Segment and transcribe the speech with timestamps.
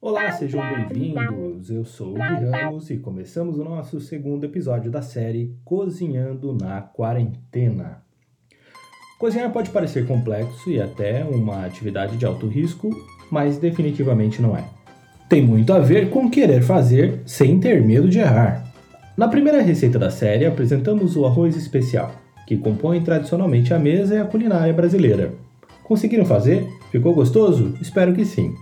[0.00, 1.68] Olá, sejam bem-vindos.
[1.68, 6.80] Eu sou o Gui Ramos e começamos o nosso segundo episódio da série Cozinhando na
[6.80, 8.04] Quarentena.
[9.18, 12.88] Cozinhar pode parecer complexo e até uma atividade de alto risco,
[13.32, 14.64] mas definitivamente não é.
[15.28, 18.64] Tem muito a ver com querer fazer sem ter medo de errar.
[19.16, 22.12] Na primeira receita da série, apresentamos o arroz especial,
[22.46, 25.32] que compõe tradicionalmente a mesa e a culinária brasileira.
[25.84, 26.66] Conseguiram fazer?
[26.90, 27.74] Ficou gostoso?
[27.80, 28.54] Espero que sim.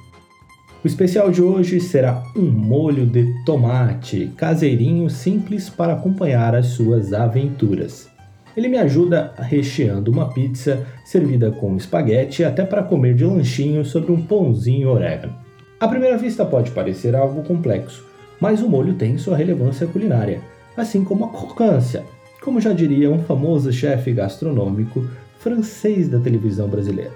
[0.83, 7.13] O especial de hoje será um molho de tomate, caseirinho simples para acompanhar as suas
[7.13, 8.11] aventuras.
[8.57, 14.11] Ele me ajuda recheando uma pizza servida com espaguete até para comer de lanchinho sobre
[14.11, 15.35] um pãozinho orégano.
[15.79, 18.05] À primeira vista pode parecer algo complexo,
[18.41, 20.41] mas o molho tem sua relevância culinária,
[20.77, 22.03] assim como a crocância,
[22.43, 25.09] como já diria um famoso chefe gastronômico
[25.43, 27.13] francês da televisão brasileira.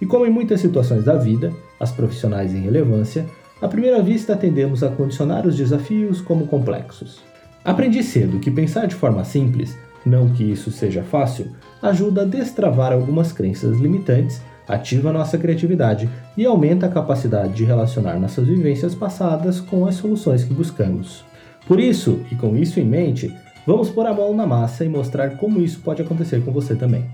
[0.00, 3.24] E como em muitas situações da vida, as profissionais em relevância,
[3.62, 7.22] à primeira vista tendemos a condicionar os desafios como complexos.
[7.64, 11.50] Aprendi cedo que pensar de forma simples, não que isso seja fácil,
[11.82, 18.18] ajuda a destravar algumas crenças limitantes, ativa nossa criatividade e aumenta a capacidade de relacionar
[18.18, 21.24] nossas vivências passadas com as soluções que buscamos.
[21.66, 23.34] Por isso, e com isso em mente,
[23.66, 27.04] vamos pôr a mão na massa e mostrar como isso pode acontecer com você também.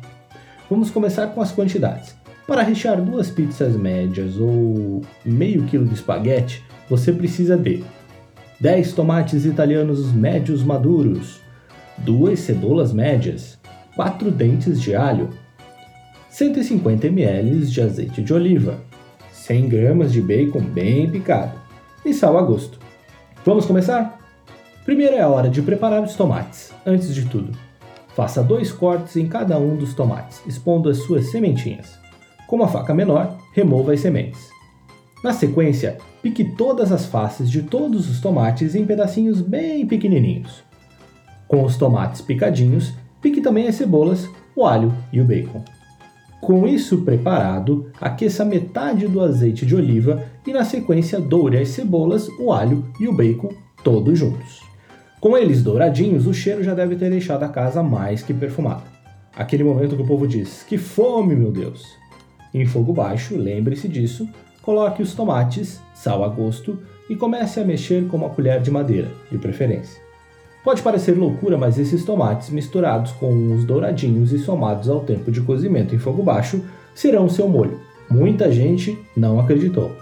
[0.73, 2.17] Vamos começar com as quantidades.
[2.47, 7.85] Para rechear duas pizzas médias ou meio quilo de espaguete, você precisa de
[8.59, 11.43] 10 tomates italianos médios maduros,
[11.99, 13.59] duas cebolas médias,
[13.95, 15.29] 4 dentes de alho,
[16.31, 18.81] 150 ml de azeite de oliva,
[19.31, 21.53] 100 gramas de bacon bem picado
[22.03, 22.79] e sal a gosto.
[23.45, 24.19] Vamos começar?
[24.87, 26.73] Primeiro é a hora de preparar os tomates.
[26.87, 27.53] Antes de tudo,
[28.15, 31.99] faça dois cortes em cada um dos tomates, expondo as suas sementinhas.
[32.47, 34.51] Com uma faca menor, remova as sementes.
[35.23, 40.63] Na sequência, pique todas as faces de todos os tomates em pedacinhos bem pequenininhos.
[41.47, 45.63] Com os tomates picadinhos, pique também as cebolas, o alho e o bacon.
[46.41, 52.29] Com isso preparado, aqueça metade do azeite de oliva e na sequência doure as cebolas,
[52.41, 53.51] o alho e o bacon
[53.85, 54.72] todos juntos.
[55.23, 58.83] Com eles douradinhos, o cheiro já deve ter deixado a casa mais que perfumada.
[59.37, 61.97] Aquele momento que o povo diz: Que fome, meu Deus!
[62.53, 64.29] Em fogo baixo, lembre-se disso,
[64.63, 66.77] coloque os tomates, sal a gosto
[67.09, 70.03] e comece a mexer com uma colher de madeira, de preferência.
[70.65, 75.41] Pode parecer loucura, mas esses tomates misturados com os douradinhos e somados ao tempo de
[75.41, 76.65] cozimento em fogo baixo
[76.97, 77.81] serão seu molho.
[78.11, 79.93] Muita gente não acreditou.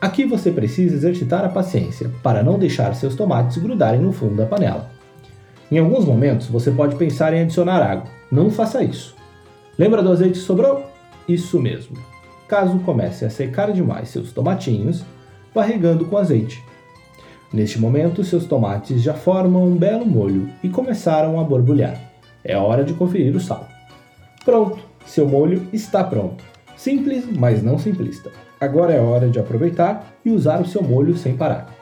[0.00, 4.46] Aqui você precisa exercitar a paciência para não deixar seus tomates grudarem no fundo da
[4.46, 4.90] panela.
[5.72, 8.08] Em alguns momentos você pode pensar em adicionar água.
[8.30, 9.16] Não faça isso.
[9.76, 10.84] Lembra do azeite que sobrou?
[11.28, 11.96] Isso mesmo.
[12.46, 15.04] Caso comece a secar demais seus tomatinhos,
[15.52, 16.62] vá regando com azeite.
[17.52, 22.00] Neste momento, seus tomates já formam um belo molho e começaram a borbulhar.
[22.44, 23.66] É hora de conferir o sal.
[24.44, 26.44] Pronto, seu molho está pronto.
[26.78, 28.30] Simples, mas não simplista.
[28.60, 31.74] Agora é hora de aproveitar e usar o seu molho sem parar.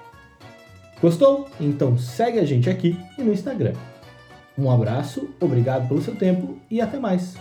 [1.02, 1.46] Gostou?
[1.60, 3.74] Então segue a gente aqui e no Instagram.
[4.58, 7.36] Um abraço, obrigado pelo seu tempo e até mais!